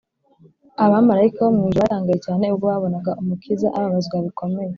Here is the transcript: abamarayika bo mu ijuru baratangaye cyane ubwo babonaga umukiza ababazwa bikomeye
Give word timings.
abamarayika 0.85 1.39
bo 1.45 1.51
mu 1.55 1.61
ijuru 1.67 1.77
baratangaye 1.81 2.17
cyane 2.25 2.43
ubwo 2.53 2.65
babonaga 2.71 3.11
umukiza 3.21 3.67
ababazwa 3.77 4.15
bikomeye 4.25 4.69